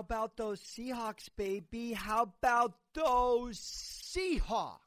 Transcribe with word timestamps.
How 0.00 0.04
about 0.04 0.38
those 0.38 0.62
Seahawks, 0.62 1.28
baby? 1.36 1.92
How 1.92 2.22
about 2.22 2.72
those 2.94 3.58
Seahawks? 3.58 4.78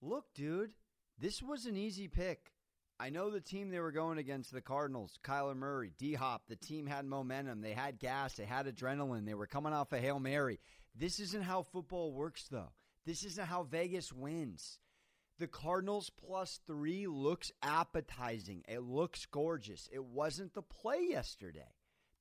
Look, 0.00 0.24
dude, 0.34 0.72
this 1.18 1.42
was 1.42 1.66
an 1.66 1.76
easy 1.76 2.08
pick. 2.08 2.50
I 2.98 3.10
know 3.10 3.28
the 3.28 3.42
team 3.42 3.68
they 3.68 3.80
were 3.80 3.92
going 3.92 4.16
against, 4.16 4.54
the 4.54 4.62
Cardinals, 4.62 5.18
Kyler 5.22 5.54
Murray, 5.54 5.92
D 5.98 6.14
Hop, 6.14 6.44
the 6.48 6.56
team 6.56 6.86
had 6.86 7.04
momentum. 7.04 7.60
They 7.60 7.74
had 7.74 7.98
gas, 7.98 8.32
they 8.36 8.46
had 8.46 8.64
adrenaline, 8.64 9.26
they 9.26 9.34
were 9.34 9.46
coming 9.46 9.74
off 9.74 9.92
a 9.92 9.98
Hail 9.98 10.18
Mary. 10.18 10.60
This 10.94 11.20
isn't 11.20 11.44
how 11.44 11.60
football 11.60 12.10
works, 12.10 12.46
though. 12.50 12.72
This 13.04 13.22
isn't 13.22 13.46
how 13.46 13.64
Vegas 13.64 14.14
wins. 14.14 14.78
The 15.38 15.46
Cardinals 15.46 16.08
plus 16.08 16.58
three 16.66 17.06
looks 17.06 17.52
appetizing. 17.62 18.64
It 18.66 18.80
looks 18.80 19.26
gorgeous. 19.26 19.90
It 19.92 20.04
wasn't 20.04 20.54
the 20.54 20.62
play 20.62 21.08
yesterday. 21.10 21.68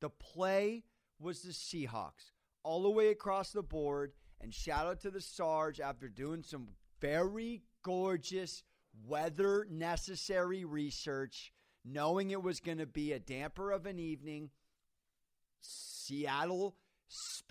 The 0.01 0.09
play 0.09 0.83
was 1.23 1.41
the 1.41 1.51
Seahawks 1.51 2.31
all 2.63 2.83
the 2.83 2.89
way 2.89 3.09
across 3.09 3.51
the 3.51 3.63
board. 3.63 4.13
And 4.41 4.53
shout 4.53 4.87
out 4.87 5.01
to 5.01 5.11
the 5.11 5.21
Sarge 5.21 5.79
after 5.79 6.09
doing 6.09 6.43
some 6.43 6.67
very 6.99 7.63
gorgeous 7.81 8.63
weather 9.07 9.65
necessary 9.69 10.65
research, 10.65 11.53
knowing 11.85 12.31
it 12.31 12.43
was 12.43 12.59
going 12.59 12.77
to 12.79 12.85
be 12.85 13.13
a 13.13 13.19
damper 13.19 13.71
of 13.71 13.85
an 13.85 13.99
evening. 13.99 14.49
Seattle, 15.61 16.75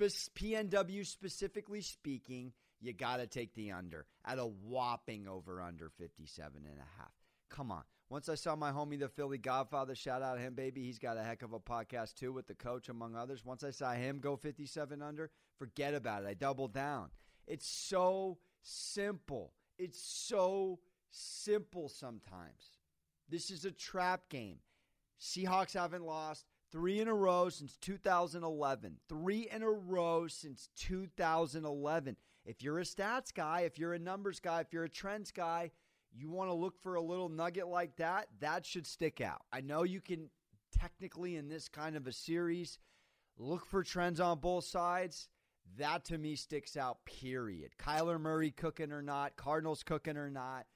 PNW 0.01 1.07
specifically 1.07 1.81
speaking, 1.81 2.53
you 2.81 2.93
got 2.93 3.19
to 3.19 3.27
take 3.27 3.55
the 3.55 3.73
under 3.73 4.07
at 4.25 4.39
a 4.39 4.45
whopping 4.45 5.27
over 5.29 5.63
under 5.63 5.89
57 5.89 6.53
and 6.57 6.79
a 6.79 7.01
half. 7.01 7.13
Come 7.49 7.71
on. 7.71 7.85
Once 8.13 8.29
I 8.29 8.35
saw 8.35 8.55
my 8.55 8.71
homie, 8.71 9.01
the 9.01 9.09
Philly 9.09 9.39
Godfather, 9.39 9.95
shout 9.95 10.21
out 10.21 10.35
to 10.35 10.41
him, 10.43 10.53
baby. 10.53 10.83
He's 10.83 10.99
got 10.99 11.17
a 11.17 11.23
heck 11.23 11.41
of 11.41 11.55
a 11.55 11.59
podcast 11.59 12.13
too 12.13 12.31
with 12.31 12.47
the 12.47 12.53
coach, 12.53 12.91
among 12.91 13.17
others. 13.17 13.43
Once 13.43 13.65
I 13.65 13.71
saw 13.71 13.93
him 13.93 14.19
go 14.19 14.37
57 14.37 15.01
under, 15.01 15.31
forget 15.57 15.95
about 15.95 16.25
it. 16.25 16.29
I 16.29 16.35
doubled 16.35 16.75
down. 16.75 17.09
It's 17.47 17.67
so 17.67 18.37
simple. 18.61 19.55
It's 19.79 19.99
so 19.99 20.81
simple 21.11 21.89
sometimes. 21.89 22.77
This 23.31 23.51
is 23.51 23.65
a 23.65 23.71
trap 23.71 24.29
game. 24.29 24.59
Seahawks 25.19 25.73
haven't 25.73 26.05
lost 26.05 26.45
three 26.71 27.01
in 27.01 27.09
a 27.09 27.15
row 27.15 27.49
since 27.49 27.79
2011. 27.79 28.99
Three 29.09 29.49
in 29.51 29.63
a 29.63 29.71
row 29.71 30.29
since 30.29 30.69
2011. 30.77 32.19
If 32.45 32.63
you're 32.63 32.79
a 32.79 32.83
stats 32.83 33.33
guy, 33.33 33.61
if 33.61 33.79
you're 33.79 33.95
a 33.95 33.99
numbers 33.99 34.39
guy, 34.39 34.61
if 34.61 34.71
you're 34.71 34.85
a 34.85 34.91
trends 34.91 35.31
guy, 35.31 35.71
you 36.15 36.31
want 36.31 36.51
to 36.51 36.55
look 36.55 36.81
for 36.83 36.95
a 36.95 37.03
little 37.03 37.29
nugget 37.29 37.69
like 37.69 37.97
that, 37.97 38.29
that 38.41 38.67
should 38.67 38.87
stick 38.87 39.21
out. 39.21 39.43
I 39.53 39.61
know 39.61 39.83
you 39.83 40.01
can 40.01 40.29
technically 40.79 41.37
in 41.37 41.49
this 41.49 41.69
kind 41.69 41.97
of 41.97 42.07
a 42.07 42.13
series 42.13 42.79
look 43.39 43.67
for 43.67 43.83
trends 43.83 44.21
on 44.21 44.39
both 44.39 44.65
sides. 44.65 45.29
That 45.79 46.05
to 46.07 46.19
me 46.19 46.37
sticks 46.37 46.77
out, 46.77 47.05
period. 47.05 47.73
Kyler 47.79 48.21
Murray 48.21 48.51
cooking 48.51 48.93
or 48.93 49.03
not, 49.03 49.37
Cardinals 49.37 49.83
cooking 49.83 50.17
or 50.17 50.31
not. 50.31 50.67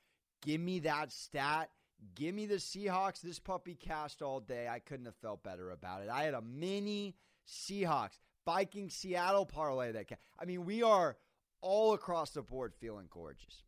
Give 0.42 0.60
me 0.60 0.80
that 0.80 1.12
stat. 1.12 1.70
Give 2.14 2.34
me 2.34 2.46
the 2.46 2.56
Seahawks. 2.56 3.20
This 3.20 3.38
puppy 3.38 3.74
cast 3.74 4.22
all 4.22 4.40
day. 4.40 4.68
I 4.68 4.78
couldn't 4.78 5.06
have 5.06 5.16
felt 5.16 5.42
better 5.42 5.70
about 5.70 6.02
it. 6.02 6.08
I 6.08 6.24
had 6.24 6.34
a 6.34 6.42
mini 6.42 7.16
Seahawks, 7.46 8.18
Viking 8.44 8.90
Seattle 8.90 9.46
parlay 9.46 9.92
that. 9.92 10.06
I 10.38 10.44
mean, 10.44 10.64
we 10.64 10.82
are 10.82 11.16
all 11.60 11.94
across 11.94 12.30
the 12.30 12.42
board 12.42 12.74
feeling 12.78 13.06
gorgeous. 13.10 13.64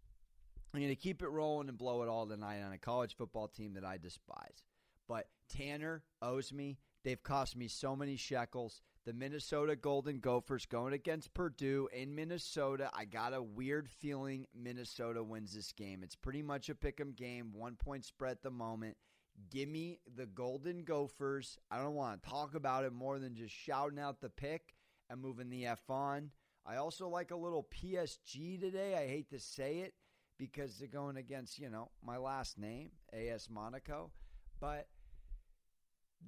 I'm 0.73 0.81
going 0.81 0.93
to 0.93 0.97
keep 0.97 1.23
it 1.23 1.29
rolling 1.29 1.69
and 1.69 1.79
blow 1.79 2.03
it 2.03 2.09
all 2.09 2.27
tonight 2.27 2.63
on 2.63 2.73
a 2.73 2.79
college 2.79 3.17
football 3.17 3.49
team 3.49 3.75
that 3.75 3.85
I 3.85 3.97
despise. 3.97 4.65
But 5.09 5.29
Tanner 5.49 6.03
owes 6.21 6.53
me. 6.53 6.79
They've 7.05 7.23
cost 7.23 7.57
me 7.57 7.69
so 7.69 7.97
many 7.97 8.17
shekels. 8.17 8.83
The 9.07 9.15
Minnesota 9.15 9.77
Golden 9.77 10.21
Gophers 10.21 10.67
going 10.67 10.93
against 10.93 11.33
Purdue 11.33 11.89
in 11.95 12.15
Minnesota. 12.15 12.91
I 12.93 13.07
got 13.07 13.33
a 13.33 13.41
weird 13.41 13.89
feeling 13.89 14.47
Minnesota 14.55 15.23
wins 15.23 15.55
this 15.55 15.73
game. 15.73 16.03
It's 16.03 16.17
pretty 16.17 16.43
much 16.43 16.69
a 16.69 16.75
pick 16.75 17.01
'em 17.01 17.13
game, 17.13 17.55
one 17.55 17.77
point 17.77 18.05
spread 18.05 18.33
at 18.33 18.43
the 18.43 18.51
moment. 18.51 18.99
Give 19.51 19.69
me 19.71 20.01
the 20.15 20.27
Golden 20.27 20.85
Gophers. 20.85 21.59
I 21.71 21.79
don't 21.79 21.95
want 21.95 22.23
to 22.23 22.29
talk 22.29 22.55
about 22.55 22.85
it 22.85 22.93
more 22.93 23.19
than 23.19 23.35
just 23.35 23.55
shouting 23.55 23.99
out 23.99 24.21
the 24.21 24.29
pick 24.29 24.75
and 25.09 25.23
moving 25.23 25.49
the 25.49 25.65
F 25.65 25.89
on. 25.89 26.33
I 26.67 26.77
also 26.77 27.09
like 27.09 27.31
a 27.31 27.37
little 27.37 27.63
PSG 27.63 28.59
today. 28.59 28.97
I 28.97 29.07
hate 29.07 29.31
to 29.31 29.41
say 29.41 29.79
it 29.79 29.95
because 30.39 30.79
they're 30.79 30.89
going 30.89 31.17
against, 31.17 31.59
you 31.59 31.69
know, 31.69 31.91
my 32.05 32.17
last 32.17 32.59
name, 32.59 32.91
AS 33.13 33.49
Monaco. 33.51 34.11
But 34.61 34.89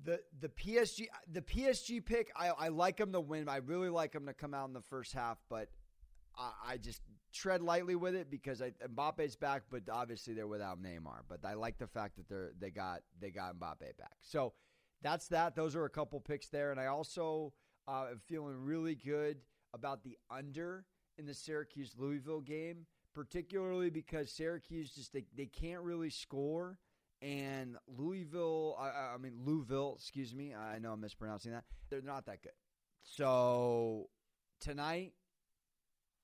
the 0.04 0.20
the 0.40 0.48
PSG 0.48 1.06
the 1.30 1.42
PSG 1.42 2.04
pick, 2.04 2.30
I, 2.36 2.48
I 2.48 2.68
like 2.68 2.96
them 2.96 3.12
to 3.12 3.20
win. 3.20 3.48
I 3.48 3.56
really 3.56 3.88
like 3.88 4.12
them 4.12 4.26
to 4.26 4.34
come 4.34 4.54
out 4.54 4.68
in 4.68 4.74
the 4.74 4.82
first 4.82 5.12
half, 5.12 5.38
but 5.48 5.68
I, 6.36 6.72
I 6.72 6.76
just 6.76 7.02
tread 7.32 7.62
lightly 7.62 7.94
with 7.94 8.14
it 8.14 8.30
because 8.30 8.60
I, 8.60 8.72
Mbappe's 8.88 9.36
back, 9.36 9.62
but 9.70 9.82
obviously 9.90 10.34
they're 10.34 10.46
without 10.46 10.82
Neymar. 10.82 11.22
But 11.28 11.44
I 11.44 11.54
like 11.54 11.78
the 11.78 11.86
fact 11.86 12.16
that 12.16 12.28
they're 12.28 12.52
they 12.58 12.70
got 12.70 13.00
they 13.20 13.30
got 13.30 13.54
Mbappe 13.54 13.96
back. 13.98 14.16
So 14.20 14.52
that's 15.02 15.28
that. 15.28 15.54
Those 15.54 15.74
are 15.76 15.84
a 15.84 15.90
couple 15.90 16.20
picks 16.20 16.48
there, 16.48 16.70
and 16.70 16.80
I 16.80 16.86
also 16.86 17.52
uh, 17.88 18.06
am 18.10 18.20
feeling 18.26 18.56
really 18.56 18.94
good 18.94 19.38
about 19.72 20.02
the 20.02 20.16
under 20.30 20.84
in 21.18 21.26
the 21.26 21.34
Syracuse 21.34 21.94
Louisville 21.98 22.40
game, 22.40 22.86
particularly 23.20 23.90
because 23.90 24.32
Syracuse 24.32 24.94
just 24.94 25.12
they, 25.12 25.24
they 25.36 25.44
can't 25.44 25.82
really 25.82 26.08
score. 26.08 26.78
And 27.20 27.76
Louisville, 27.86 28.78
I, 28.80 29.14
I 29.14 29.18
mean 29.18 29.34
Louisville, 29.44 29.96
excuse 29.98 30.34
me, 30.34 30.54
I 30.54 30.78
know 30.78 30.92
I'm 30.92 31.02
mispronouncing 31.02 31.52
that. 31.52 31.64
They're 31.90 32.00
not 32.00 32.24
that 32.26 32.40
good. 32.42 32.52
So 33.02 34.08
tonight, 34.58 35.12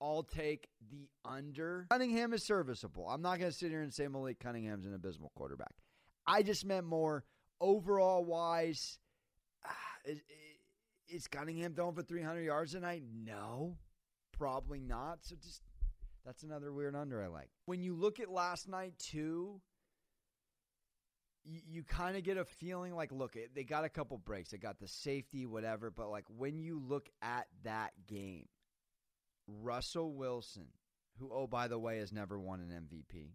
I'll 0.01 0.23
take 0.23 0.69
the 0.91 1.11
under. 1.23 1.87
Cunningham 1.91 2.33
is 2.33 2.43
serviceable. 2.43 3.07
I'm 3.11 3.21
not 3.21 3.39
going 3.39 3.51
to 3.51 3.57
sit 3.57 3.71
here 3.71 3.83
and 3.83 3.93
say 3.93 4.09
Malik 4.09 4.41
Cunningham's 4.41 4.87
an 4.87 4.95
abysmal 4.95 5.33
quarterback. 5.37 5.75
I 6.27 6.43
just 6.43 6.65
meant 6.65 6.87
more 6.87 7.25
overall 7.61 8.25
wise. 8.25 8.99
Uh, 9.67 10.13
is 11.09 11.27
Cunningham 11.27 11.75
throwing 11.75 11.95
for 11.95 12.03
300 12.03 12.41
yards 12.41 12.73
tonight? 12.73 13.03
No, 13.15 13.77
probably 14.33 14.81
not. 14.81 15.19
So 15.21 15.37
just 15.37 15.61
that's 16.27 16.43
another 16.43 16.73
weird 16.73 16.97
under 16.97 17.23
I 17.23 17.29
like. 17.29 17.49
When 17.67 17.81
you 17.83 17.95
look 17.95 18.19
at 18.19 18.29
last 18.29 18.69
night 18.69 18.99
too, 18.99 19.61
you, 21.45 21.85
kind 21.85 22.17
of 22.17 22.25
get 22.25 22.37
a 22.37 22.45
feeling 22.45 22.93
like, 22.93 23.13
look, 23.13 23.37
they 23.55 23.63
got 23.63 23.85
a 23.85 23.89
couple 23.89 24.19
breaks. 24.19 24.51
They 24.51 24.59
got 24.59 24.81
the 24.81 24.89
safety, 24.89 25.47
whatever. 25.47 25.93
But 25.93 26.11
like 26.11 26.25
when 26.37 26.59
you 26.59 26.83
look 26.85 27.09
at 27.23 27.47
that 27.63 27.93
game, 28.09 28.47
Russell 29.47 30.13
Wilson, 30.13 30.67
who 31.21 31.31
oh 31.33 31.47
by 31.47 31.69
the 31.69 31.79
way 31.79 31.99
has 31.99 32.13
never 32.13 32.39
won 32.41 32.61
an 32.61 32.89
MVP. 32.89 33.31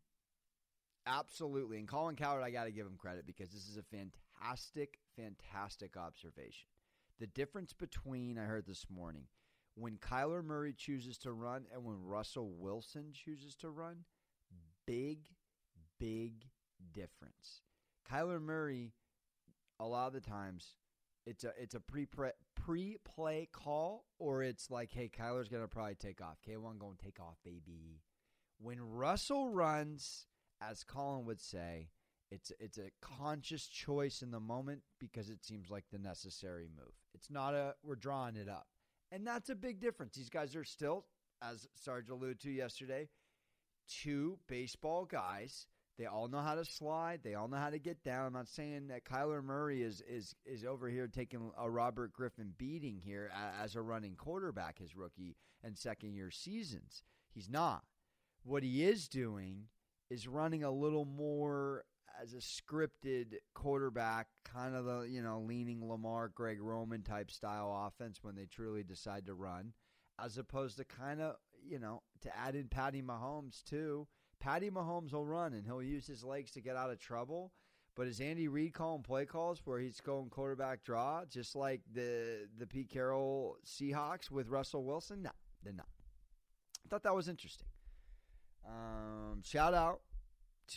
Absolutely. 1.07 1.79
And 1.79 1.87
Colin 1.87 2.17
Cowherd, 2.17 2.43
I 2.43 2.51
got 2.51 2.65
to 2.65 2.71
give 2.71 2.85
him 2.85 2.97
credit 2.97 3.25
because 3.25 3.49
this 3.49 3.67
is 3.67 3.77
a 3.77 3.83
fantastic, 3.83 4.99
fantastic 5.15 5.97
observation. 5.97 6.67
The 7.19 7.27
difference 7.27 7.73
between, 7.73 8.37
I 8.37 8.43
heard 8.43 8.67
this 8.67 8.85
morning, 8.89 9.23
when 9.75 9.97
Kyler 9.97 10.43
Murray 10.43 10.73
chooses 10.73 11.17
to 11.19 11.31
run 11.31 11.65
and 11.73 11.83
when 11.83 12.03
Russell 12.03 12.51
Wilson 12.57 13.13
chooses 13.13 13.55
to 13.57 13.69
run, 13.69 14.05
big, 14.85 15.19
big 15.99 16.45
difference. 16.93 17.61
Kyler 18.09 18.41
Murray, 18.41 18.93
a 19.79 19.85
lot 19.85 20.07
of 20.07 20.13
the 20.13 20.21
times, 20.21 20.75
it's 21.25 21.43
a 21.43 21.53
it's 21.57 21.75
a 21.75 21.79
pre 21.79 22.07
pre 22.55 22.97
play 23.05 23.47
call, 23.51 24.05
or 24.19 24.43
it's 24.43 24.69
like, 24.69 24.91
hey, 24.91 25.09
Kyler's 25.09 25.49
gonna 25.49 25.67
probably 25.67 25.95
take 25.95 26.21
off. 26.21 26.37
K 26.45 26.57
one 26.57 26.77
going 26.77 26.97
to 26.97 27.03
take 27.03 27.19
off, 27.19 27.37
baby. 27.43 28.01
When 28.59 28.81
Russell 28.81 29.49
runs, 29.49 30.25
as 30.61 30.83
Colin 30.83 31.25
would 31.25 31.41
say, 31.41 31.89
it's 32.31 32.51
it's 32.59 32.77
a 32.77 32.91
conscious 33.01 33.67
choice 33.67 34.21
in 34.21 34.31
the 34.31 34.39
moment 34.39 34.81
because 34.99 35.29
it 35.29 35.43
seems 35.43 35.69
like 35.69 35.85
the 35.91 35.99
necessary 35.99 36.67
move. 36.75 36.93
It's 37.13 37.29
not 37.29 37.53
a 37.53 37.75
we're 37.83 37.95
drawing 37.95 38.35
it 38.35 38.49
up. 38.49 38.67
And 39.11 39.27
that's 39.27 39.49
a 39.49 39.55
big 39.55 39.79
difference. 39.79 40.15
These 40.15 40.29
guys 40.29 40.55
are 40.55 40.63
still, 40.63 41.05
as 41.41 41.67
Sarge 41.75 42.09
alluded 42.09 42.39
to 42.41 42.51
yesterday, 42.51 43.09
two 43.87 44.39
baseball 44.47 45.05
guys. 45.05 45.67
They 45.97 46.05
all 46.05 46.27
know 46.27 46.39
how 46.39 46.55
to 46.55 46.65
slide. 46.65 47.19
They 47.23 47.35
all 47.35 47.47
know 47.47 47.57
how 47.57 47.69
to 47.69 47.77
get 47.77 48.03
down. 48.03 48.25
I'm 48.25 48.33
not 48.33 48.47
saying 48.47 48.87
that 48.87 49.03
Kyler 49.03 49.43
Murray 49.43 49.83
is 49.83 50.01
is 50.09 50.33
is 50.45 50.63
over 50.65 50.89
here 50.89 51.07
taking 51.07 51.51
a 51.59 51.69
Robert 51.69 52.13
Griffin 52.13 52.53
beating 52.57 52.97
here 52.97 53.29
as 53.61 53.75
a 53.75 53.81
running 53.81 54.15
quarterback 54.15 54.79
his 54.79 54.95
rookie 54.95 55.35
and 55.63 55.77
second 55.77 56.13
year 56.13 56.31
seasons. 56.31 57.03
He's 57.29 57.49
not. 57.49 57.83
What 58.43 58.63
he 58.63 58.83
is 58.83 59.07
doing 59.07 59.65
is 60.09 60.27
running 60.27 60.63
a 60.63 60.71
little 60.71 61.05
more 61.05 61.83
as 62.21 62.33
a 62.33 62.37
scripted 62.37 63.35
quarterback, 63.53 64.27
kind 64.43 64.75
of 64.75 64.85
the 64.85 65.01
you 65.01 65.21
know 65.21 65.39
leaning 65.39 65.87
Lamar, 65.87 66.29
Greg 66.29 66.61
Roman 66.61 67.01
type 67.01 67.31
style 67.31 67.87
offense 67.87 68.19
when 68.21 68.35
they 68.35 68.45
truly 68.45 68.83
decide 68.83 69.25
to 69.25 69.33
run, 69.33 69.73
as 70.23 70.37
opposed 70.37 70.77
to 70.77 70.85
kind 70.85 71.21
of 71.21 71.35
you 71.67 71.79
know 71.79 72.01
to 72.21 72.37
add 72.37 72.55
in 72.55 72.67
Patty 72.67 73.01
Mahomes 73.01 73.63
too. 73.63 74.07
Patty 74.39 74.69
Mahomes 74.69 75.13
will 75.13 75.25
run 75.25 75.53
and 75.53 75.65
he'll 75.65 75.83
use 75.83 76.07
his 76.07 76.23
legs 76.23 76.51
to 76.51 76.61
get 76.61 76.75
out 76.75 76.89
of 76.89 76.99
trouble, 76.99 77.51
But 77.95 78.07
is 78.07 78.19
Andy 78.19 78.47
Reid 78.47 78.73
calling 78.73 79.03
play 79.03 79.25
calls 79.25 79.61
where 79.65 79.79
he's 79.79 79.99
going 79.99 80.29
quarterback 80.29 80.83
draw, 80.83 81.25
just 81.25 81.55
like 81.55 81.81
the 81.93 82.47
the 82.57 82.67
Pete 82.67 82.89
Carroll 82.89 83.57
Seahawks 83.65 84.31
with 84.31 84.47
Russell 84.47 84.83
Wilson? 84.83 85.21
No, 85.21 85.31
they're 85.63 85.73
not. 85.73 85.87
I 86.85 86.89
thought 86.89 87.03
that 87.03 87.15
was 87.15 87.27
interesting. 87.27 87.67
Um, 88.67 89.41
shout 89.43 89.73
out 89.73 90.01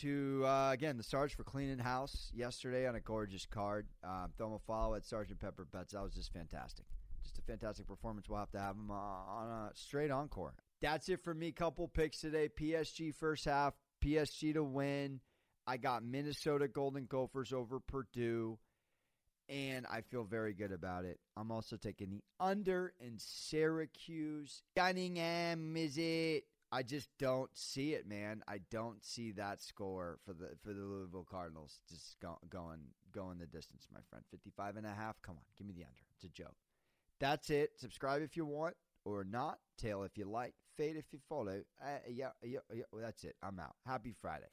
to 0.01 0.43
uh, 0.45 0.71
again 0.71 0.97
the 0.97 1.03
Sarge 1.03 1.35
for 1.35 1.43
cleaning 1.43 1.79
house 1.79 2.31
yesterday 2.33 2.87
on 2.87 2.95
a 2.95 2.99
gorgeous 2.99 3.45
card. 3.45 3.87
Um, 4.03 4.31
a 4.39 4.59
follow 4.59 4.95
at 4.95 5.05
Sergeant 5.05 5.39
Pepper 5.39 5.65
Bets. 5.71 5.93
That 5.93 6.03
was 6.03 6.13
just 6.13 6.33
fantastic. 6.33 6.85
Just 7.23 7.39
a 7.39 7.41
fantastic 7.41 7.87
performance. 7.87 8.29
We'll 8.29 8.39
have 8.39 8.51
to 8.51 8.59
have 8.59 8.75
him 8.75 8.91
uh, 8.91 8.93
on 8.93 9.47
a 9.49 9.71
straight 9.73 10.11
encore. 10.11 10.53
That's 10.81 11.09
it 11.09 11.23
for 11.23 11.33
me. 11.33 11.51
Couple 11.51 11.87
picks 11.87 12.19
today. 12.19 12.49
PSG 12.49 13.15
first 13.15 13.45
half. 13.45 13.73
PSG 14.03 14.53
to 14.53 14.63
win. 14.63 15.19
I 15.67 15.77
got 15.77 16.03
Minnesota 16.03 16.67
Golden 16.67 17.05
Gophers 17.05 17.51
over 17.51 17.79
Purdue, 17.79 18.59
and 19.49 19.87
I 19.87 20.01
feel 20.01 20.23
very 20.23 20.53
good 20.53 20.71
about 20.71 21.05
it. 21.05 21.19
I'm 21.35 21.51
also 21.51 21.75
taking 21.75 22.11
the 22.11 22.23
under 22.39 22.93
in 22.99 23.15
Syracuse. 23.17 24.61
Cunningham, 24.75 25.75
is 25.75 25.97
it? 25.97 26.43
I 26.75 26.83
just 26.83 27.07
don't 27.19 27.49
see 27.53 27.93
it, 27.93 28.05
man. 28.05 28.43
I 28.49 28.59
don't 28.69 29.01
see 29.01 29.31
that 29.31 29.61
score 29.61 30.17
for 30.25 30.33
the 30.33 30.49
for 30.61 30.73
the 30.73 30.81
Louisville 30.81 31.25
Cardinals 31.29 31.79
just 31.87 32.19
go, 32.21 32.37
going 32.49 32.81
going 33.13 33.37
the 33.37 33.45
distance, 33.45 33.87
my 33.93 34.01
friend. 34.09 34.25
55 34.29 34.75
and 34.75 34.85
a 34.85 34.89
half. 34.89 35.21
Come 35.21 35.35
on, 35.37 35.43
give 35.57 35.65
me 35.67 35.73
the 35.73 35.83
under. 35.83 36.03
It's 36.17 36.25
a 36.25 36.27
joke. 36.27 36.57
That's 37.21 37.49
it. 37.49 37.69
Subscribe 37.77 38.21
if 38.23 38.35
you 38.35 38.45
want 38.45 38.75
or 39.05 39.23
not. 39.23 39.59
Tail 39.77 40.03
if 40.03 40.17
you 40.17 40.25
like. 40.25 40.53
Fade 40.75 40.97
if 40.97 41.05
you 41.13 41.19
follow. 41.29 41.61
Uh, 41.81 41.87
yeah, 42.09 42.31
yeah, 42.43 42.59
yeah. 42.73 42.83
Well, 42.91 43.03
that's 43.03 43.23
it. 43.23 43.37
I'm 43.41 43.57
out. 43.57 43.75
Happy 43.85 44.13
Friday. 44.21 44.47